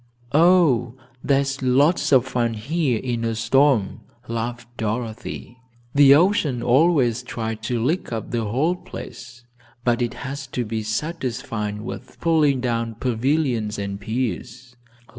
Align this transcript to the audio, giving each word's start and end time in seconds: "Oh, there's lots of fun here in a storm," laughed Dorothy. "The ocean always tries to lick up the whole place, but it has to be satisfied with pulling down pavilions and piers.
"Oh, 0.33 0.95
there's 1.23 1.61
lots 1.61 2.11
of 2.11 2.25
fun 2.25 2.55
here 2.55 2.97
in 2.97 3.23
a 3.23 3.35
storm," 3.35 3.99
laughed 4.27 4.67
Dorothy. 4.75 5.59
"The 5.93 6.15
ocean 6.15 6.63
always 6.63 7.21
tries 7.21 7.59
to 7.67 7.79
lick 7.79 8.11
up 8.11 8.31
the 8.31 8.45
whole 8.45 8.75
place, 8.75 9.43
but 9.83 10.01
it 10.01 10.15
has 10.15 10.47
to 10.57 10.65
be 10.65 10.81
satisfied 10.81 11.81
with 11.81 12.19
pulling 12.19 12.61
down 12.61 12.95
pavilions 12.95 13.77
and 13.77 13.99
piers. 14.01 14.75